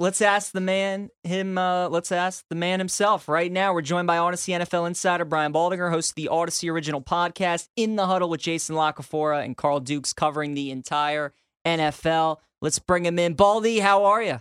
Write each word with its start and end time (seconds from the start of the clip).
Let's 0.00 0.22
ask 0.22 0.52
the 0.52 0.60
man 0.60 1.10
him. 1.24 1.58
Uh, 1.58 1.88
let's 1.88 2.12
ask 2.12 2.44
the 2.48 2.54
man 2.54 2.78
himself 2.78 3.28
right 3.28 3.50
now. 3.50 3.74
We're 3.74 3.82
joined 3.82 4.06
by 4.06 4.18
Audacy 4.18 4.56
NFL 4.56 4.86
insider 4.86 5.24
Brian 5.24 5.52
Baldinger, 5.52 5.90
host 5.90 6.12
of 6.12 6.14
the 6.14 6.28
Audacy 6.30 6.70
original 6.70 7.02
podcast 7.02 7.66
In 7.74 7.96
the 7.96 8.06
Huddle 8.06 8.30
with 8.30 8.40
Jason 8.40 8.76
La 8.76 8.92
Canfora 8.92 9.44
and 9.44 9.56
Carl 9.56 9.80
Dukes, 9.80 10.12
covering 10.12 10.54
the 10.54 10.70
entire 10.70 11.32
NFL. 11.66 12.36
Let's 12.60 12.78
bring 12.78 13.06
him 13.06 13.18
in. 13.18 13.34
Baldy, 13.34 13.80
how 13.80 14.04
are 14.04 14.22
you? 14.22 14.40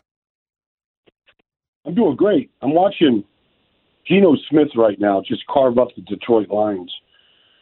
I'm 1.85 1.95
doing 1.95 2.15
great. 2.15 2.51
I'm 2.61 2.75
watching 2.75 3.23
Geno 4.07 4.35
Smith 4.51 4.69
right 4.75 4.99
now 4.99 5.23
just 5.27 5.47
carve 5.47 5.79
up 5.79 5.87
the 5.95 6.03
Detroit 6.03 6.49
Lions. 6.49 6.93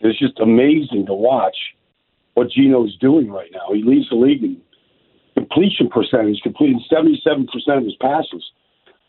It's 0.02 0.20
just 0.20 0.38
amazing 0.42 1.05
to 1.05 1.14
watch 1.14 1.55
what 2.33 2.52
Geno's 2.52 2.98
doing 2.98 3.31
right 3.31 3.52
now. 3.53 3.73
He 3.73 3.83
leads 3.83 4.09
the 4.09 4.17
league 4.17 4.44
in 4.44 4.61
completion 5.56 5.89
percentage, 5.89 6.39
completing 6.44 6.84
77% 6.92 7.48
of 7.78 7.84
his 7.84 7.95
passes. 8.02 8.44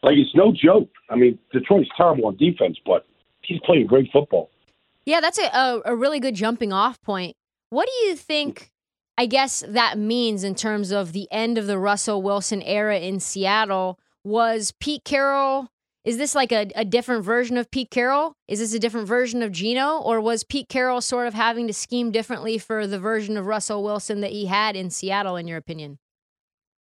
Like, 0.02 0.14
it's 0.16 0.34
no 0.34 0.52
joke. 0.52 0.88
I 1.10 1.16
mean, 1.16 1.38
Detroit's 1.52 1.88
terrible 1.96 2.26
on 2.26 2.36
defense, 2.36 2.78
but 2.84 3.06
he's 3.42 3.60
playing 3.64 3.86
great 3.86 4.10
football. 4.12 4.50
Yeah, 5.04 5.20
that's 5.20 5.38
a, 5.38 5.82
a, 5.84 5.94
really 5.94 6.20
good 6.20 6.34
jumping 6.34 6.72
off 6.72 7.00
point. 7.02 7.36
What 7.70 7.86
do 7.86 8.06
you 8.06 8.16
think, 8.16 8.70
I 9.16 9.26
guess, 9.26 9.64
that 9.68 9.98
means 9.98 10.44
in 10.44 10.54
terms 10.54 10.90
of 10.90 11.12
the 11.12 11.28
end 11.30 11.58
of 11.58 11.66
the 11.66 11.78
Russell 11.78 12.22
Wilson 12.22 12.62
era 12.62 12.98
in 12.98 13.20
Seattle? 13.20 13.98
Was 14.24 14.72
Pete 14.80 15.04
Carroll, 15.04 15.68
is 16.04 16.18
this 16.18 16.34
like 16.34 16.52
a, 16.52 16.68
a 16.74 16.84
different 16.84 17.24
version 17.24 17.56
of 17.56 17.70
Pete 17.70 17.90
Carroll? 17.90 18.34
Is 18.48 18.58
this 18.58 18.74
a 18.74 18.80
different 18.80 19.06
version 19.06 19.42
of 19.42 19.52
Geno? 19.52 19.98
Or 19.98 20.20
was 20.20 20.42
Pete 20.42 20.68
Carroll 20.68 21.00
sort 21.00 21.28
of 21.28 21.34
having 21.34 21.68
to 21.68 21.72
scheme 21.72 22.10
differently 22.10 22.58
for 22.58 22.86
the 22.86 22.98
version 22.98 23.36
of 23.36 23.46
Russell 23.46 23.84
Wilson 23.84 24.20
that 24.20 24.32
he 24.32 24.46
had 24.46 24.74
in 24.74 24.90
Seattle, 24.90 25.36
in 25.36 25.46
your 25.46 25.58
opinion? 25.58 25.98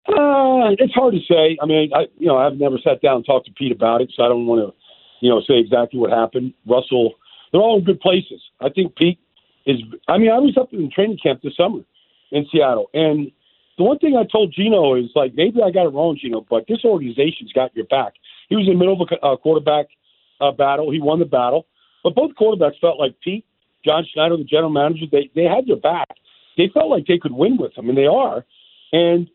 Uh, 0.06 0.76
it's 0.78 0.92
hard 0.92 1.14
to 1.14 1.20
say. 1.20 1.56
I 1.62 1.66
mean, 1.66 1.90
I 1.94 2.06
you 2.18 2.26
know 2.26 2.36
I've 2.36 2.56
never 2.56 2.78
sat 2.78 3.00
down 3.00 3.16
and 3.16 3.24
talked 3.24 3.46
to 3.46 3.52
Pete 3.52 3.72
about 3.72 4.02
it, 4.02 4.12
so 4.14 4.22
I 4.22 4.28
don't 4.28 4.46
want 4.46 4.60
to 4.60 4.74
you 5.20 5.30
know 5.30 5.40
say 5.40 5.58
exactly 5.58 5.98
what 5.98 6.10
happened. 6.10 6.52
Russell, 6.66 7.14
they're 7.52 7.62
all 7.62 7.78
in 7.78 7.84
good 7.84 8.00
places. 8.00 8.42
I 8.60 8.68
think 8.68 8.96
Pete 8.96 9.18
is. 9.64 9.80
I 10.08 10.18
mean, 10.18 10.30
I 10.30 10.38
was 10.38 10.56
up 10.58 10.72
in 10.72 10.90
training 10.90 11.18
camp 11.22 11.40
this 11.42 11.56
summer 11.56 11.80
in 12.32 12.46
Seattle, 12.52 12.90
and 12.92 13.32
the 13.78 13.84
one 13.84 13.98
thing 13.98 14.14
I 14.16 14.24
told 14.30 14.52
Geno 14.52 14.94
is 14.94 15.10
like 15.14 15.34
maybe 15.34 15.62
I 15.62 15.70
got 15.70 15.86
it 15.86 15.94
wrong, 15.94 16.18
Geno, 16.20 16.44
but 16.48 16.66
this 16.68 16.84
organization's 16.84 17.52
got 17.52 17.74
your 17.74 17.86
back. 17.86 18.14
He 18.50 18.56
was 18.56 18.66
in 18.66 18.74
the 18.74 18.78
middle 18.78 19.00
of 19.00 19.08
a 19.22 19.36
quarterback 19.38 19.86
uh, 20.38 20.52
battle. 20.52 20.90
He 20.90 21.00
won 21.00 21.18
the 21.18 21.24
battle, 21.24 21.66
but 22.02 22.14
both 22.14 22.32
quarterbacks 22.38 22.78
felt 22.78 22.98
like 22.98 23.14
Pete, 23.22 23.46
John 23.84 24.06
Schneider, 24.12 24.36
the 24.36 24.44
general 24.44 24.70
manager, 24.70 25.06
they 25.10 25.30
they 25.34 25.44
had 25.44 25.66
their 25.66 25.76
back. 25.76 26.08
They 26.58 26.68
felt 26.72 26.90
like 26.90 27.06
they 27.06 27.18
could 27.18 27.32
win 27.32 27.56
with 27.56 27.76
him, 27.76 27.88
and 27.88 27.96
they 27.96 28.06
are. 28.06 28.44
And 28.92 29.28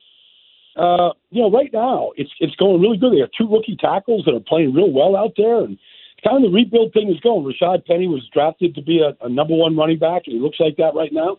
uh, 0.80 1.12
you 1.30 1.42
know, 1.42 1.52
right 1.52 1.70
now 1.74 2.12
it's 2.16 2.32
it's 2.40 2.56
going 2.56 2.82
really 2.82 2.98
good. 2.98 3.14
They 3.14 3.20
have 3.20 3.36
two 3.38 3.52
rookie 3.52 3.78
tackles 3.80 4.24
that 4.26 4.34
are 4.34 4.40
playing 4.40 4.74
real 4.74 4.92
well 4.92 5.16
out 5.16 5.34
there, 5.36 5.60
and 5.60 5.78
kind 6.24 6.44
of 6.44 6.50
the 6.50 6.56
rebuild 6.56 6.94
thing 6.94 7.10
is 7.10 7.20
going. 7.20 7.44
Rashaad 7.44 7.86
Penny 7.86 8.08
was 8.08 8.28
drafted 8.34 8.76
to 8.76 8.82
be 8.82 9.02
a, 9.02 9.14
a 9.26 9.30
number 9.30 9.56
one 9.56 9.76
running 9.76 10.00
back, 10.00 10.24
and 10.26 10.36
he 10.36 10.40
looks 10.40 10.60
like 10.60 10.78
that 10.78 10.96
right 10.96 11.12
now. 11.12 11.38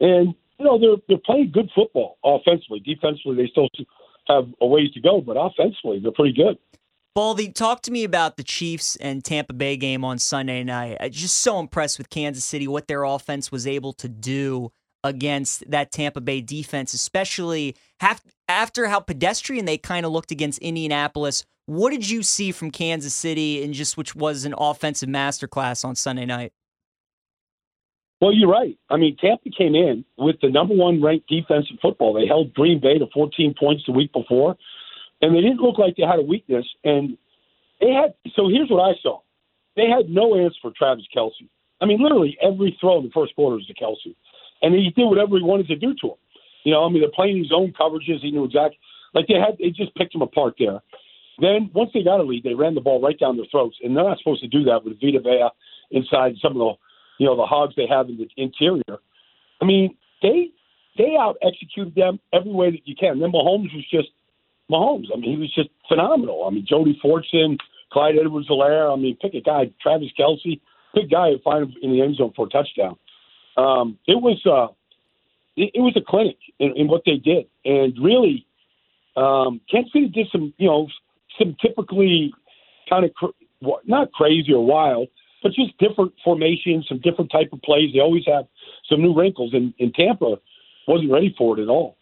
And 0.00 0.34
you 0.58 0.64
know, 0.64 0.78
they're 0.78 0.96
they're 1.08 1.24
playing 1.26 1.50
good 1.52 1.68
football 1.74 2.18
offensively. 2.24 2.80
Defensively, 2.80 3.36
they 3.36 3.50
still 3.50 3.68
have 4.28 4.44
a 4.60 4.66
ways 4.66 4.92
to 4.92 5.00
go, 5.00 5.20
but 5.20 5.36
offensively, 5.36 5.98
they're 6.00 6.12
pretty 6.12 6.34
good. 6.34 6.56
Baldy, 7.14 7.50
talk 7.50 7.80
to 7.82 7.90
me 7.90 8.04
about 8.04 8.36
the 8.36 8.42
Chiefs 8.44 8.94
and 8.96 9.24
Tampa 9.24 9.54
Bay 9.54 9.76
game 9.78 10.04
on 10.04 10.18
Sunday 10.18 10.62
night. 10.62 10.98
I'm 11.00 11.10
just 11.10 11.38
so 11.38 11.58
impressed 11.58 11.96
with 11.98 12.10
Kansas 12.10 12.44
City, 12.44 12.68
what 12.68 12.88
their 12.88 13.04
offense 13.04 13.50
was 13.50 13.66
able 13.66 13.94
to 13.94 14.08
do 14.08 14.70
against 15.06 15.68
that 15.70 15.92
Tampa 15.92 16.20
Bay 16.20 16.40
defense, 16.40 16.92
especially 16.94 17.76
after 18.48 18.86
how 18.86 19.00
pedestrian 19.00 19.64
they 19.64 19.78
kind 19.78 20.04
of 20.04 20.12
looked 20.12 20.30
against 20.30 20.58
Indianapolis. 20.58 21.44
What 21.66 21.90
did 21.90 22.08
you 22.08 22.22
see 22.22 22.52
from 22.52 22.70
Kansas 22.70 23.14
City 23.14 23.62
and 23.64 23.74
just 23.74 23.96
which 23.96 24.14
was 24.14 24.44
an 24.44 24.54
offensive 24.56 25.08
masterclass 25.08 25.84
on 25.84 25.96
Sunday 25.96 26.26
night? 26.26 26.52
Well, 28.20 28.32
you're 28.32 28.50
right. 28.50 28.78
I 28.88 28.96
mean, 28.96 29.16
Tampa 29.16 29.50
came 29.50 29.74
in 29.74 30.04
with 30.16 30.36
the 30.40 30.48
number 30.48 30.74
one 30.74 31.02
ranked 31.02 31.28
defense 31.28 31.66
in 31.70 31.76
football. 31.78 32.14
They 32.14 32.26
held 32.26 32.54
Green 32.54 32.80
Bay 32.80 32.98
to 32.98 33.06
14 33.12 33.54
points 33.58 33.84
the 33.86 33.92
week 33.92 34.12
before, 34.12 34.56
and 35.20 35.34
they 35.34 35.40
didn't 35.40 35.60
look 35.60 35.78
like 35.78 35.96
they 35.96 36.04
had 36.04 36.18
a 36.18 36.22
weakness. 36.22 36.66
And 36.82 37.18
they 37.80 37.90
had. 37.90 38.14
So 38.34 38.48
here's 38.48 38.70
what 38.70 38.80
I 38.80 38.94
saw: 39.02 39.20
they 39.76 39.86
had 39.88 40.08
no 40.08 40.34
answer 40.34 40.56
for 40.62 40.70
Travis 40.70 41.04
Kelce. 41.14 41.48
I 41.80 41.84
mean, 41.84 42.02
literally 42.02 42.38
every 42.40 42.76
throw 42.80 42.98
in 42.98 43.04
the 43.04 43.10
first 43.10 43.34
quarter 43.34 43.56
was 43.56 43.66
to 43.66 43.74
Kelce 43.74 44.14
and 44.62 44.74
he 44.74 44.90
did 44.90 45.04
whatever 45.04 45.36
he 45.36 45.42
wanted 45.42 45.68
to 45.68 45.76
do 45.76 45.94
to 46.00 46.08
him. 46.08 46.20
You 46.64 46.72
know, 46.72 46.84
I 46.84 46.88
mean, 46.88 47.00
they're 47.00 47.10
playing 47.14 47.46
own 47.54 47.72
coverages. 47.78 48.20
He 48.20 48.30
knew 48.30 48.44
exactly. 48.44 48.78
Like 49.14 49.26
they 49.28 49.34
had, 49.34 49.56
they 49.58 49.70
just 49.70 49.94
picked 49.94 50.14
him 50.14 50.22
apart 50.22 50.54
there. 50.58 50.80
Then 51.38 51.70
once 51.74 51.90
they 51.94 52.02
got 52.02 52.20
a 52.20 52.22
lead, 52.22 52.44
they 52.44 52.54
ran 52.54 52.74
the 52.74 52.80
ball 52.80 53.00
right 53.00 53.18
down 53.18 53.36
their 53.36 53.46
throats, 53.50 53.76
and 53.82 53.96
they're 53.96 54.04
not 54.04 54.18
supposed 54.18 54.42
to 54.42 54.48
do 54.48 54.64
that 54.64 54.84
with 54.84 55.00
Vita 55.00 55.20
Vea 55.20 55.50
inside 55.90 56.34
some 56.40 56.52
of 56.52 56.58
the, 56.58 56.72
you 57.18 57.26
know, 57.26 57.36
the 57.36 57.44
hogs 57.44 57.74
they 57.76 57.86
have 57.88 58.08
in 58.08 58.16
the 58.16 58.28
interior. 58.36 58.98
I 59.60 59.64
mean, 59.64 59.96
they 60.22 60.50
they 60.96 61.14
out 61.18 61.36
executed 61.42 61.94
them 61.94 62.18
every 62.32 62.52
way 62.52 62.70
that 62.70 62.86
you 62.86 62.96
can. 62.96 63.20
Then 63.20 63.32
Mahomes 63.32 63.72
was 63.74 63.84
just 63.90 64.08
Mahomes. 64.70 65.06
I 65.14 65.20
mean, 65.20 65.30
he 65.30 65.36
was 65.36 65.54
just 65.54 65.68
phenomenal. 65.88 66.46
I 66.46 66.50
mean, 66.50 66.66
Jody 66.68 66.98
Fortson, 67.04 67.58
Clyde 67.92 68.16
Edwards-Helaire. 68.18 68.92
I 68.92 68.96
mean, 68.96 69.16
pick 69.20 69.34
a 69.34 69.40
guy, 69.40 69.70
Travis 69.80 70.08
Kelce, 70.18 70.60
pick 70.94 71.04
a 71.04 71.08
guy 71.08 71.28
and 71.28 71.42
find 71.42 71.64
him 71.64 71.74
in 71.82 71.92
the 71.92 72.02
end 72.02 72.16
zone 72.16 72.32
for 72.34 72.46
a 72.46 72.48
touchdown 72.48 72.96
um, 73.56 73.98
it 74.06 74.20
was 74.20 74.40
uh, 74.46 74.72
it, 75.56 75.70
it, 75.74 75.80
was 75.80 75.96
a 75.96 76.00
clinic 76.00 76.36
in, 76.58 76.72
in, 76.76 76.88
what 76.88 77.02
they 77.06 77.16
did, 77.16 77.46
and 77.64 77.96
really, 78.02 78.46
um, 79.16 79.60
Kansas 79.70 79.92
City 79.92 80.08
did 80.08 80.28
some 80.30 80.52
you 80.58 80.68
know 80.68 80.88
some 81.38 81.56
typically 81.60 82.32
kind 82.88 83.04
of 83.04 83.14
cr- 83.14 83.70
not 83.86 84.12
crazy 84.12 84.52
or 84.52 84.64
wild, 84.64 85.08
but 85.42 85.52
just 85.52 85.76
different 85.78 86.12
formations, 86.24 86.86
some 86.88 87.00
different 87.00 87.30
type 87.30 87.48
of 87.52 87.62
plays. 87.62 87.92
They 87.92 88.00
always 88.00 88.24
have 88.26 88.46
some 88.88 89.02
new 89.02 89.14
wrinkles, 89.14 89.54
and, 89.54 89.72
and 89.78 89.94
Tampa 89.94 90.36
wasn't 90.86 91.10
ready 91.10 91.34
for 91.36 91.58
it 91.58 91.62
at 91.62 91.68
all. 91.68 91.96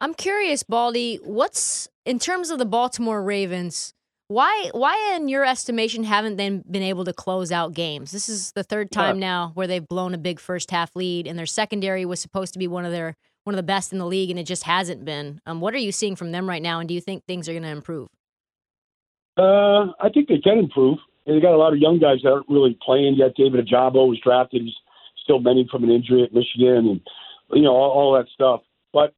I'm 0.00 0.14
curious, 0.14 0.62
Baldy. 0.62 1.16
What's 1.22 1.88
in 2.04 2.18
terms 2.18 2.50
of 2.50 2.58
the 2.58 2.66
Baltimore 2.66 3.22
Ravens? 3.22 3.94
Why, 4.28 4.70
why, 4.72 5.14
in 5.14 5.28
your 5.28 5.44
estimation, 5.44 6.02
haven't 6.02 6.36
they 6.36 6.50
been 6.50 6.82
able 6.82 7.04
to 7.04 7.12
close 7.12 7.52
out 7.52 7.74
games? 7.74 8.10
This 8.10 8.28
is 8.28 8.50
the 8.52 8.64
third 8.64 8.90
time 8.90 9.16
yeah. 9.16 9.26
now 9.26 9.50
where 9.54 9.68
they've 9.68 9.86
blown 9.86 10.14
a 10.14 10.18
big 10.18 10.40
first 10.40 10.72
half 10.72 10.96
lead, 10.96 11.28
and 11.28 11.38
their 11.38 11.46
secondary 11.46 12.04
was 12.04 12.18
supposed 12.18 12.52
to 12.54 12.58
be 12.58 12.66
one 12.66 12.84
of 12.84 12.90
their 12.90 13.14
one 13.44 13.54
of 13.54 13.56
the 13.56 13.62
best 13.62 13.92
in 13.92 14.00
the 14.00 14.06
league, 14.06 14.30
and 14.30 14.38
it 14.38 14.42
just 14.42 14.64
hasn't 14.64 15.04
been. 15.04 15.40
Um, 15.46 15.60
what 15.60 15.72
are 15.74 15.78
you 15.78 15.92
seeing 15.92 16.16
from 16.16 16.32
them 16.32 16.48
right 16.48 16.60
now, 16.60 16.80
and 16.80 16.88
do 16.88 16.94
you 16.94 17.00
think 17.00 17.24
things 17.24 17.48
are 17.48 17.52
going 17.52 17.62
to 17.62 17.68
improve? 17.68 18.08
Uh, 19.36 19.92
I 20.00 20.08
think 20.12 20.26
they 20.26 20.38
can 20.38 20.58
improve. 20.58 20.98
They 21.24 21.38
got 21.40 21.54
a 21.54 21.56
lot 21.56 21.72
of 21.72 21.78
young 21.78 22.00
guys 22.00 22.18
that 22.24 22.30
aren't 22.30 22.48
really 22.48 22.76
playing 22.84 23.14
yet. 23.16 23.36
David 23.36 23.64
Ojabo 23.64 24.08
was 24.08 24.18
drafted; 24.24 24.62
he's 24.62 24.74
still 25.22 25.38
mending 25.38 25.68
from 25.70 25.84
an 25.84 25.90
injury 25.90 26.24
at 26.24 26.34
Michigan, 26.34 26.88
and 26.88 27.00
you 27.52 27.62
know 27.62 27.74
all, 27.76 27.90
all 27.92 28.12
that 28.14 28.26
stuff. 28.34 28.62
But 28.92 29.14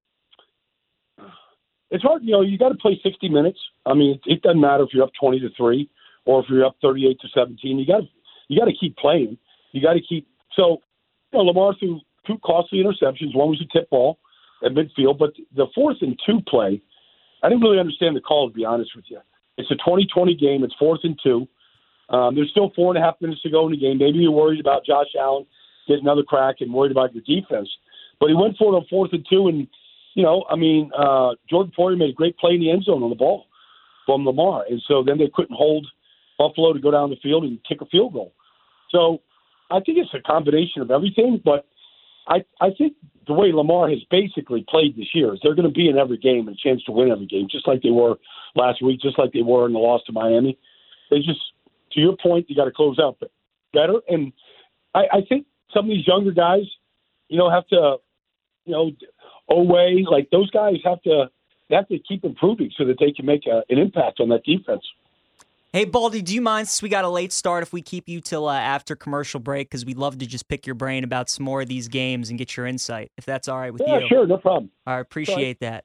it's 1.90 2.02
hard. 2.02 2.22
You 2.24 2.32
know, 2.32 2.40
you 2.42 2.58
got 2.58 2.70
to 2.70 2.74
play 2.74 3.00
60 3.02 3.28
minutes. 3.28 3.58
I 3.86 3.94
mean, 3.94 4.12
it, 4.12 4.20
it 4.32 4.42
doesn't 4.42 4.60
matter 4.60 4.84
if 4.84 4.90
you're 4.92 5.04
up 5.04 5.12
20 5.20 5.40
to 5.40 5.48
three 5.56 5.88
or 6.24 6.40
if 6.40 6.46
you're 6.48 6.64
up 6.64 6.76
38 6.82 7.18
to 7.20 7.28
17. 7.34 7.78
You 7.78 7.86
got 7.86 8.00
to 8.00 8.06
you 8.48 8.58
got 8.58 8.66
to 8.66 8.74
keep 8.78 8.96
playing. 8.96 9.38
You 9.72 9.82
got 9.82 9.94
to 9.94 10.00
keep. 10.00 10.26
So, 10.54 10.78
you 11.32 11.38
know, 11.38 11.44
Lamar 11.44 11.74
threw 11.78 12.00
two 12.26 12.38
costly 12.44 12.78
interceptions. 12.82 13.34
One 13.34 13.50
was 13.50 13.62
a 13.62 13.78
tip 13.78 13.90
ball. 13.90 14.18
at 14.64 14.72
midfield. 14.72 15.18
But 15.18 15.34
the 15.54 15.66
fourth 15.74 15.98
and 16.00 16.18
two 16.26 16.40
play, 16.48 16.80
I 17.42 17.48
didn't 17.48 17.62
really 17.62 17.78
understand 17.78 18.16
the 18.16 18.20
call, 18.20 18.48
to 18.48 18.54
be 18.54 18.64
honest 18.64 18.92
with 18.96 19.04
you. 19.08 19.20
It's 19.56 19.70
a 19.70 19.76
2020 19.76 20.34
game. 20.36 20.64
It's 20.64 20.74
fourth 20.78 21.00
and 21.04 21.18
two. 21.22 21.46
Um, 22.10 22.34
there's 22.34 22.50
still 22.50 22.72
four 22.74 22.94
and 22.94 23.02
a 23.02 23.04
half 23.06 23.20
minutes 23.20 23.42
to 23.42 23.50
go 23.50 23.66
in 23.66 23.72
the 23.72 23.78
game. 23.78 23.98
Maybe 23.98 24.18
you're 24.18 24.30
worried 24.30 24.60
about 24.60 24.86
Josh 24.86 25.08
Allen 25.18 25.46
getting 25.86 26.04
another 26.04 26.22
crack 26.22 26.56
and 26.60 26.72
worried 26.72 26.92
about 26.92 27.14
your 27.14 27.22
defense. 27.24 27.68
But 28.20 28.28
he 28.28 28.34
went 28.34 28.56
for 28.56 28.72
it 28.72 28.76
on 28.76 28.86
fourth 28.88 29.12
and 29.12 29.26
two, 29.28 29.48
and 29.48 29.68
you 30.18 30.24
know, 30.24 30.44
I 30.50 30.56
mean, 30.56 30.90
uh, 30.98 31.36
Jordan 31.48 31.72
Poyer 31.78 31.96
made 31.96 32.10
a 32.10 32.12
great 32.12 32.36
play 32.38 32.54
in 32.54 32.60
the 32.60 32.72
end 32.72 32.82
zone 32.82 33.04
on 33.04 33.10
the 33.10 33.14
ball 33.14 33.46
from 34.04 34.26
Lamar, 34.26 34.64
and 34.68 34.82
so 34.88 35.04
then 35.06 35.16
they 35.16 35.30
couldn't 35.32 35.54
hold 35.54 35.86
Buffalo 36.36 36.72
to 36.72 36.80
go 36.80 36.90
down 36.90 37.10
the 37.10 37.16
field 37.22 37.44
and 37.44 37.60
kick 37.68 37.80
a 37.82 37.86
field 37.86 38.14
goal. 38.14 38.32
So 38.90 39.22
I 39.70 39.78
think 39.78 39.98
it's 39.98 40.12
a 40.14 40.20
combination 40.20 40.82
of 40.82 40.90
everything, 40.90 41.40
but 41.44 41.68
I 42.26 42.38
I 42.60 42.70
think 42.76 42.94
the 43.28 43.32
way 43.32 43.52
Lamar 43.52 43.88
has 43.90 44.00
basically 44.10 44.66
played 44.68 44.96
this 44.96 45.14
year 45.14 45.34
is 45.34 45.40
they're 45.40 45.54
going 45.54 45.68
to 45.68 45.72
be 45.72 45.88
in 45.88 45.96
every 45.96 46.18
game 46.18 46.48
and 46.48 46.56
a 46.56 46.68
chance 46.68 46.82
to 46.86 46.92
win 46.92 47.12
every 47.12 47.26
game, 47.26 47.46
just 47.48 47.68
like 47.68 47.82
they 47.82 47.90
were 47.90 48.16
last 48.56 48.82
week, 48.82 49.00
just 49.00 49.20
like 49.20 49.32
they 49.32 49.42
were 49.42 49.66
in 49.66 49.72
the 49.72 49.78
loss 49.78 50.02
to 50.06 50.12
Miami. 50.12 50.58
They 51.10 51.18
just, 51.18 51.40
to 51.92 52.00
your 52.00 52.16
point, 52.20 52.50
you 52.50 52.56
got 52.56 52.64
to 52.64 52.72
close 52.72 52.98
out 52.98 53.22
better, 53.72 54.00
and 54.08 54.32
I, 54.96 55.02
I 55.12 55.20
think 55.28 55.46
some 55.72 55.84
of 55.84 55.90
these 55.90 56.08
younger 56.08 56.32
guys, 56.32 56.64
you 57.28 57.38
know, 57.38 57.48
have 57.48 57.68
to, 57.68 57.98
you 58.64 58.72
know, 58.72 58.90
Oweh, 59.50 60.04
like 60.10 60.28
those 60.30 60.50
guys 60.50 60.76
have 60.84 61.02
to 61.02 61.30
they 61.68 61.76
have 61.76 61.88
to 61.88 61.98
keep 61.98 62.24
improving 62.24 62.70
so 62.76 62.84
that 62.86 62.96
they 62.98 63.12
can 63.12 63.26
make 63.26 63.46
a, 63.46 63.62
an 63.68 63.78
impact 63.78 64.20
on 64.20 64.28
that 64.30 64.44
defense. 64.44 64.82
Hey, 65.72 65.84
Baldy, 65.84 66.22
do 66.22 66.34
you 66.34 66.40
mind 66.40 66.66
since 66.66 66.80
we 66.80 66.88
got 66.88 67.04
a 67.04 67.10
late 67.10 67.30
start 67.30 67.62
if 67.62 67.74
we 67.74 67.82
keep 67.82 68.08
you 68.08 68.22
till 68.22 68.48
uh, 68.48 68.58
after 68.58 68.96
commercial 68.96 69.38
break? 69.38 69.68
Because 69.68 69.84
we'd 69.84 69.98
love 69.98 70.16
to 70.18 70.26
just 70.26 70.48
pick 70.48 70.66
your 70.66 70.74
brain 70.74 71.04
about 71.04 71.28
some 71.28 71.44
more 71.44 71.60
of 71.60 71.68
these 71.68 71.88
games 71.88 72.30
and 72.30 72.38
get 72.38 72.56
your 72.56 72.64
insight, 72.64 73.12
if 73.18 73.26
that's 73.26 73.48
all 73.48 73.58
right 73.58 73.70
with 73.70 73.82
yeah, 73.86 73.96
you. 73.96 74.00
Yeah, 74.00 74.08
sure, 74.08 74.26
no 74.26 74.38
problem. 74.38 74.70
I 74.86 74.98
appreciate 74.98 75.60
that. 75.60 75.84